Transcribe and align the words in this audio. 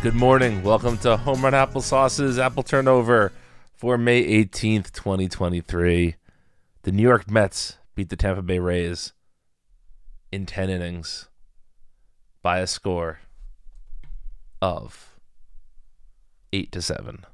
Good 0.00 0.14
morning. 0.14 0.62
Welcome 0.62 0.96
to 0.98 1.16
Home 1.16 1.42
Run 1.42 1.54
Applesauce's 1.54 2.38
Apple 2.38 2.62
Turnover 2.62 3.32
for 3.74 3.98
May 3.98 4.44
18th, 4.44 4.92
2023. 4.92 6.14
The 6.82 6.92
New 6.92 7.02
York 7.02 7.28
Mets 7.28 7.78
beat 7.96 8.08
the 8.08 8.14
Tampa 8.14 8.42
Bay 8.42 8.60
Rays 8.60 9.12
in 10.30 10.46
10 10.46 10.70
innings 10.70 11.28
by 12.42 12.60
a 12.60 12.68
score 12.68 13.18
of 14.62 15.16
8 16.52 16.70
to 16.70 16.80
7. 16.80 17.26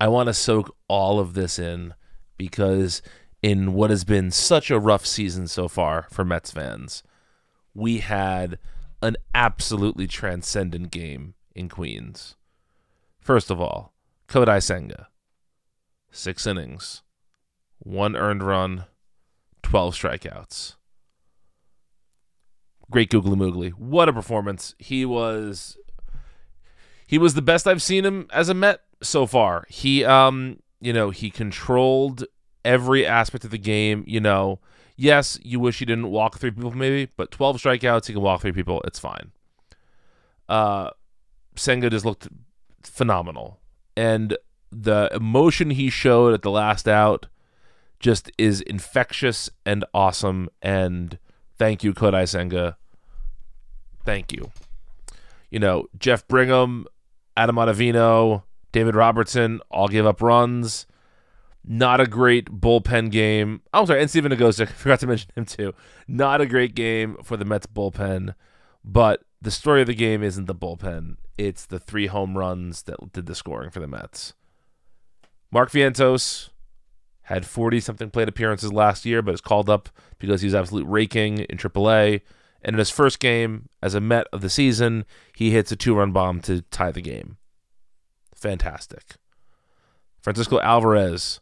I 0.00 0.08
want 0.08 0.26
to 0.26 0.34
soak 0.34 0.74
all 0.88 1.20
of 1.20 1.34
this 1.34 1.56
in 1.56 1.94
because 2.36 3.00
in 3.44 3.74
what 3.74 3.90
has 3.90 4.02
been 4.02 4.32
such 4.32 4.72
a 4.72 4.80
rough 4.80 5.06
season 5.06 5.46
so 5.46 5.68
far 5.68 6.08
for 6.10 6.24
Mets 6.24 6.50
fans, 6.50 7.04
we 7.74 7.98
had 7.98 8.58
an 9.02 9.16
absolutely 9.34 10.06
transcendent 10.06 10.90
game 10.90 11.34
in 11.54 11.68
Queens. 11.68 12.36
First 13.20 13.50
of 13.50 13.60
all, 13.60 13.92
Kodai 14.28 14.62
Senga. 14.62 15.08
Six 16.10 16.46
innings, 16.46 17.02
one 17.78 18.16
earned 18.16 18.42
run, 18.42 18.84
12 19.62 19.94
strikeouts. 19.94 20.76
Great 22.90 23.08
googly 23.08 23.34
moogly. 23.34 23.70
What 23.70 24.10
a 24.10 24.12
performance. 24.12 24.74
He 24.78 25.06
was 25.06 25.78
he 27.06 27.16
was 27.16 27.32
the 27.32 27.42
best 27.42 27.66
I've 27.66 27.82
seen 27.82 28.04
him 28.04 28.26
as 28.30 28.50
a 28.50 28.54
Met 28.54 28.80
so 29.02 29.26
far. 29.26 29.64
He 29.68 30.04
um, 30.04 30.58
you 30.82 30.92
know, 30.92 31.10
he 31.10 31.30
controlled 31.30 32.24
every 32.64 33.06
aspect 33.06 33.44
of 33.44 33.50
the 33.50 33.58
game, 33.58 34.04
you 34.06 34.20
know, 34.20 34.60
Yes, 35.02 35.36
you 35.42 35.58
wish 35.58 35.80
he 35.80 35.84
didn't 35.84 36.12
walk 36.12 36.38
three 36.38 36.52
people, 36.52 36.70
maybe, 36.70 37.10
but 37.16 37.32
12 37.32 37.56
strikeouts, 37.56 38.06
he 38.06 38.12
can 38.12 38.22
walk 38.22 38.40
three 38.40 38.52
people. 38.52 38.80
It's 38.86 39.00
fine. 39.00 39.32
Uh, 40.48 40.90
Senga 41.56 41.90
just 41.90 42.04
looked 42.04 42.28
phenomenal. 42.84 43.58
And 43.96 44.38
the 44.70 45.10
emotion 45.12 45.70
he 45.70 45.90
showed 45.90 46.34
at 46.34 46.42
the 46.42 46.52
last 46.52 46.86
out 46.86 47.26
just 47.98 48.30
is 48.38 48.60
infectious 48.60 49.50
and 49.66 49.84
awesome. 49.92 50.48
And 50.62 51.18
thank 51.58 51.82
you, 51.82 51.94
Kodai 51.94 52.28
Senga. 52.28 52.76
Thank 54.04 54.32
you. 54.32 54.52
You 55.50 55.58
know, 55.58 55.88
Jeff 55.98 56.28
Brigham, 56.28 56.86
Adam 57.36 57.56
Ottavino, 57.56 58.44
David 58.70 58.94
Robertson 58.94 59.62
all 59.68 59.88
gave 59.88 60.06
up 60.06 60.22
runs. 60.22 60.86
Not 61.64 62.00
a 62.00 62.06
great 62.06 62.46
bullpen 62.60 63.10
game. 63.10 63.62
Oh, 63.72 63.80
I'm 63.80 63.86
sorry, 63.86 64.00
and 64.00 64.10
Stephen 64.10 64.32
Nogosek, 64.32 64.68
forgot 64.68 65.00
to 65.00 65.06
mention 65.06 65.30
him 65.36 65.44
too. 65.44 65.74
Not 66.08 66.40
a 66.40 66.46
great 66.46 66.74
game 66.74 67.16
for 67.22 67.36
the 67.36 67.44
Mets 67.44 67.66
bullpen, 67.66 68.34
but 68.84 69.22
the 69.40 69.50
story 69.50 69.80
of 69.80 69.86
the 69.86 69.94
game 69.94 70.22
isn't 70.22 70.46
the 70.46 70.54
bullpen. 70.54 71.16
It's 71.38 71.64
the 71.64 71.78
three 71.78 72.08
home 72.08 72.36
runs 72.36 72.82
that 72.82 73.12
did 73.12 73.26
the 73.26 73.34
scoring 73.34 73.70
for 73.70 73.80
the 73.80 73.86
Mets. 73.86 74.34
Mark 75.50 75.70
Vientos 75.70 76.50
had 77.22 77.46
40 77.46 77.80
something 77.80 78.10
plate 78.10 78.28
appearances 78.28 78.72
last 78.72 79.04
year, 79.04 79.22
but 79.22 79.34
is 79.34 79.40
called 79.40 79.70
up 79.70 79.88
because 80.18 80.42
he's 80.42 80.54
absolutely 80.54 80.90
raking 80.90 81.38
in 81.38 81.58
AAA. 81.58 82.22
And 82.62 82.74
in 82.74 82.78
his 82.78 82.90
first 82.90 83.20
game 83.20 83.68
as 83.82 83.94
a 83.94 84.00
Met 84.00 84.26
of 84.32 84.40
the 84.40 84.50
season, 84.50 85.04
he 85.36 85.50
hits 85.50 85.70
a 85.70 85.76
two 85.76 85.94
run 85.94 86.12
bomb 86.12 86.40
to 86.42 86.62
tie 86.62 86.90
the 86.90 87.00
game. 87.00 87.36
Fantastic. 88.34 89.16
Francisco 90.20 90.60
Alvarez 90.60 91.40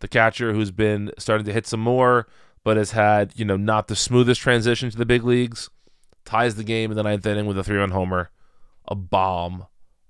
the 0.00 0.08
catcher 0.08 0.52
who's 0.52 0.70
been 0.70 1.12
starting 1.18 1.46
to 1.46 1.52
hit 1.52 1.66
some 1.66 1.80
more, 1.80 2.26
but 2.64 2.76
has 2.76 2.90
had, 2.90 3.32
you 3.36 3.44
know, 3.44 3.56
not 3.56 3.88
the 3.88 3.96
smoothest 3.96 4.40
transition 4.40 4.90
to 4.90 4.96
the 4.96 5.06
big 5.06 5.24
leagues. 5.24 5.70
Ties 6.24 6.56
the 6.56 6.64
game 6.64 6.90
in 6.90 6.96
the 6.96 7.02
ninth 7.02 7.24
inning 7.24 7.46
with 7.46 7.58
a 7.58 7.64
three 7.64 7.78
run 7.78 7.90
homer. 7.90 8.30
A 8.88 8.94
bomb 8.94 9.66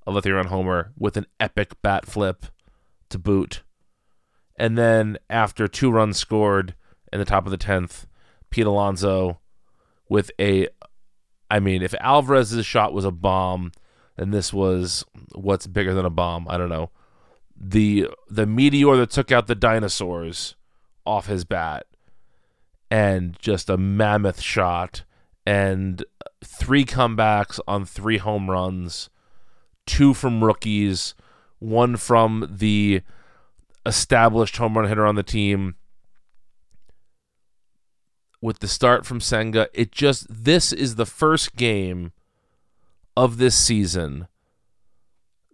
of 0.06 0.16
a 0.16 0.22
three 0.22 0.32
run 0.32 0.46
homer 0.46 0.92
with 0.98 1.16
an 1.16 1.26
epic 1.38 1.80
bat 1.82 2.06
flip 2.06 2.46
to 3.10 3.18
boot. 3.18 3.62
And 4.56 4.76
then 4.76 5.18
after 5.28 5.68
two 5.68 5.90
runs 5.90 6.18
scored 6.18 6.74
in 7.12 7.18
the 7.18 7.24
top 7.24 7.44
of 7.44 7.50
the 7.50 7.58
10th, 7.58 8.06
Pete 8.50 8.66
Alonso 8.66 9.40
with 10.08 10.30
a. 10.40 10.68
I 11.52 11.58
mean, 11.58 11.82
if 11.82 11.94
Alvarez's 12.00 12.64
shot 12.64 12.92
was 12.92 13.04
a 13.04 13.10
bomb, 13.10 13.72
then 14.16 14.30
this 14.30 14.52
was 14.52 15.04
what's 15.34 15.66
bigger 15.66 15.94
than 15.94 16.04
a 16.04 16.10
bomb. 16.10 16.46
I 16.48 16.56
don't 16.56 16.68
know 16.68 16.90
the 17.60 18.08
the 18.28 18.46
meteor 18.46 18.96
that 18.96 19.10
took 19.10 19.30
out 19.30 19.46
the 19.46 19.54
dinosaurs 19.54 20.56
off 21.04 21.26
his 21.26 21.44
bat 21.44 21.86
and 22.90 23.38
just 23.38 23.68
a 23.68 23.76
mammoth 23.76 24.40
shot 24.40 25.04
and 25.46 26.04
three 26.42 26.86
comebacks 26.86 27.60
on 27.68 27.84
three 27.84 28.16
home 28.16 28.50
runs 28.50 29.10
two 29.84 30.14
from 30.14 30.42
rookies 30.42 31.14
one 31.58 31.96
from 31.96 32.48
the 32.50 33.02
established 33.84 34.56
home 34.56 34.76
run 34.76 34.88
hitter 34.88 35.06
on 35.06 35.14
the 35.14 35.22
team. 35.22 35.74
With 38.40 38.60
the 38.60 38.68
start 38.68 39.04
from 39.04 39.20
Senga 39.20 39.68
it 39.74 39.92
just 39.92 40.26
this 40.30 40.72
is 40.72 40.94
the 40.94 41.04
first 41.04 41.56
game 41.56 42.12
of 43.14 43.36
this 43.36 43.54
season 43.54 44.28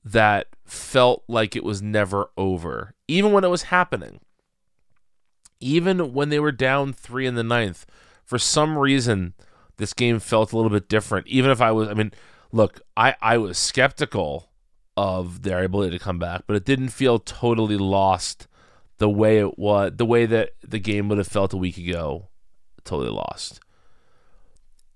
that 0.06 0.46
felt 0.64 1.24
like 1.26 1.56
it 1.56 1.64
was 1.64 1.82
never 1.82 2.30
over, 2.36 2.94
even 3.08 3.32
when 3.32 3.42
it 3.42 3.50
was 3.50 3.64
happening. 3.64 4.20
Even 5.58 6.12
when 6.12 6.28
they 6.28 6.38
were 6.38 6.52
down 6.52 6.92
three 6.92 7.26
in 7.26 7.34
the 7.34 7.42
ninth, 7.42 7.84
for 8.24 8.38
some 8.38 8.78
reason, 8.78 9.34
this 9.78 9.92
game 9.92 10.20
felt 10.20 10.52
a 10.52 10.56
little 10.56 10.70
bit 10.70 10.88
different. 10.88 11.26
Even 11.26 11.50
if 11.50 11.60
I 11.60 11.72
was, 11.72 11.88
I 11.88 11.94
mean, 11.94 12.12
look, 12.52 12.80
I, 12.96 13.16
I 13.20 13.38
was 13.38 13.58
skeptical 13.58 14.48
of 14.96 15.42
their 15.42 15.64
ability 15.64 15.98
to 15.98 16.04
come 16.04 16.20
back, 16.20 16.44
but 16.46 16.54
it 16.54 16.64
didn't 16.64 16.90
feel 16.90 17.18
totally 17.18 17.76
lost 17.76 18.46
the 18.98 19.10
way 19.10 19.38
it 19.38 19.58
was, 19.58 19.92
the 19.96 20.06
way 20.06 20.24
that 20.24 20.50
the 20.62 20.78
game 20.78 21.08
would 21.08 21.18
have 21.18 21.26
felt 21.26 21.52
a 21.52 21.58
week 21.58 21.78
ago. 21.78 22.28
Totally 22.84 23.10
lost. 23.10 23.58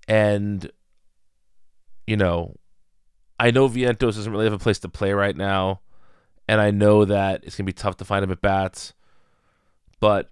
And, 0.07 0.71
you 2.07 2.15
know, 2.15 2.55
I 3.41 3.49
know 3.49 3.67
Vientos 3.67 3.97
doesn't 3.97 4.31
really 4.31 4.43
have 4.43 4.53
a 4.53 4.59
place 4.59 4.77
to 4.79 4.87
play 4.87 5.13
right 5.13 5.35
now, 5.35 5.81
and 6.47 6.61
I 6.61 6.69
know 6.69 7.05
that 7.05 7.43
it's 7.43 7.55
gonna 7.55 7.65
be 7.65 7.73
tough 7.73 7.97
to 7.97 8.05
find 8.05 8.23
him 8.23 8.31
at 8.31 8.39
bats. 8.39 8.93
But 9.99 10.29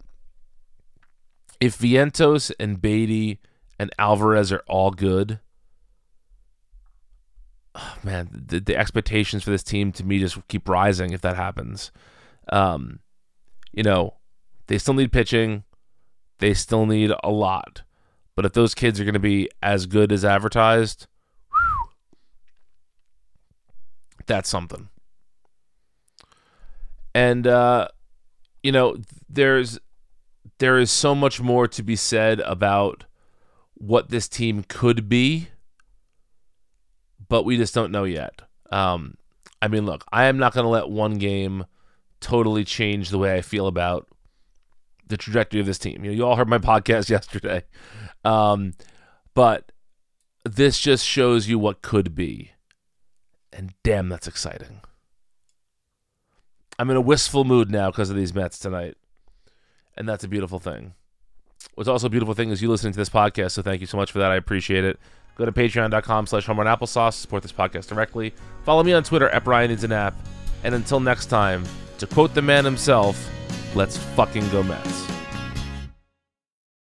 if 1.59 1.75
Vientos 1.75 2.52
and 2.59 2.80
Baty 2.80 3.40
and 3.80 3.90
Alvarez 3.98 4.52
are 4.52 4.64
all 4.68 4.92
good, 4.92 5.40
oh 7.74 7.98
man, 8.03 8.30
the, 8.31 8.59
the, 8.59 8.78
expectations 8.78 9.44
for 9.44 9.50
this 9.50 9.64
team 9.64 9.92
to 9.94 10.03
me 10.03 10.19
just 10.19 10.48
keep 10.48 10.69
rising 10.69 11.12
if 11.12 11.22
that 11.22 11.36
happens. 11.36 11.92
Um, 12.50 13.00
you 13.72 13.81
know, 13.81 14.18
they 14.68 14.78
still 14.78 14.94
need 14.94 15.12
pitching, 15.12 15.64
they 16.38 16.53
still 16.53 16.86
need 16.86 17.12
a 17.24 17.31
lot. 17.31 17.81
But 18.36 18.46
if 18.46 18.53
those 18.53 18.75
kids 18.75 19.00
are 19.00 19.03
going 19.03 19.14
to 19.14 19.19
be 19.19 19.50
as 19.64 19.88
good 19.88 20.12
as 20.12 20.24
advertised, 20.24 21.08
that's 24.29 24.47
something. 24.47 24.88
And 27.13 27.45
uh, 27.45 27.90
you 28.63 28.72
know, 28.72 28.95
there's 29.28 29.78
there 30.59 30.78
is 30.78 30.91
so 30.91 31.13
much 31.13 31.41
more 31.41 31.67
to 31.67 31.84
be 31.84 31.97
said 31.97 32.39
about 32.41 33.06
what 33.73 34.09
this 34.09 34.29
team 34.29 34.63
could 34.68 35.09
be, 35.09 35.50
but 37.28 37.44
we 37.44 37.57
just 37.57 37.73
don't 37.73 37.91
know 37.91 38.03
yet. 38.03 38.41
Um, 38.72 39.18
I 39.62 39.68
mean, 39.68 39.85
look, 39.85 40.06
I 40.12 40.25
am 40.25 40.38
not 40.38 40.53
going 40.53 40.66
to 40.66 40.69
let 40.69 40.89
one 40.89 41.18
game 41.18 41.66
totally 42.22 42.63
change 42.63 43.09
the 43.09 43.18
way 43.18 43.35
I 43.35 43.41
feel 43.41 43.68
about 43.68 44.07
the 45.07 45.18
trajectory 45.18 45.59
of 45.59 45.66
this 45.66 45.79
team. 45.79 46.03
You 46.03 46.12
know, 46.12 46.18
you 46.18 46.25
all 46.25 46.36
heard 46.36 46.50
my 46.50 46.57
podcast 46.59 47.09
yesterday, 47.09 47.63
um, 48.24 48.74
but 49.33 49.71
this 50.45 50.80
just 50.80 51.06
shows 51.06 51.48
you 51.48 51.57
what 51.57 51.81
could 51.81 52.13
be. 52.13 52.51
And 53.51 53.74
damn, 53.84 54.10
that's 54.10 54.28
exciting. 54.28 54.81
I'm 56.78 56.90
in 56.90 56.96
a 56.96 57.01
wistful 57.01 57.44
mood 57.44 57.69
now 57.69 57.92
because 57.92 58.10
of 58.10 58.16
these 58.16 58.34
Mets 58.34 58.57
tonight. 58.57 58.96
And 59.98 60.07
that's 60.07 60.24
a 60.24 60.30
beautiful 60.30 60.60
thing. 60.60 60.94
What's 61.75 61.90
also 61.90 62.07
a 62.07 62.10
beautiful 62.10 62.34
thing 62.34 62.51
is 62.51 62.62
you 62.62 62.69
listening 62.69 62.94
to 62.94 62.98
this 62.98 63.10
podcast, 63.10 63.51
so 63.51 63.62
thank 63.62 63.81
you 63.81 63.88
so 63.88 63.98
much 63.98 64.12
for 64.12 64.19
that. 64.19 64.31
I 64.31 64.36
appreciate 64.36 64.86
it. 64.86 64.98
Go 65.36 65.46
to 65.46 65.51
patreon.com 65.51 66.28
slash 66.28 66.46
home 66.46 66.57
applesauce, 66.57 67.13
support 67.13 67.44
this 67.44 67.51
podcast 67.51 67.88
directly. 67.88 68.34
Follow 68.63 68.84
me 68.84 68.94
on 68.94 69.04
Twitter 69.04 69.30
at 69.30 69.44
Brian 69.44 69.69
Needs 69.69 69.84
an 69.84 69.92
App. 69.92 70.16
And 70.63 70.75
until 70.75 71.00
next 71.00 71.28
time, 71.28 71.66
to 71.98 72.07
quote 72.07 72.34
the 72.34 72.42
man 72.42 72.66
himself, 72.66 73.30
let's 73.75 73.98
fucking 73.98 74.50
go 74.50 74.63
Mets. 74.63 75.19